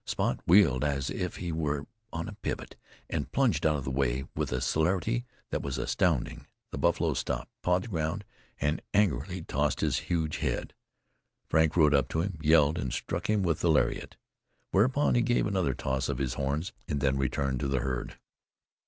[0.03, 2.75] Spot wheeled as if he were on a pivot
[3.07, 6.47] and plunged out of the way with a celerity that was astounding.
[6.71, 8.25] The buffalo stopped, pawed the ground,
[8.59, 10.73] and angrily tossed his huge head.
[11.45, 14.17] Frank rode up to him, yelled, and struck him with the lariat,
[14.71, 18.17] whereupon he gave another toss of his horns, and then returned to the herd.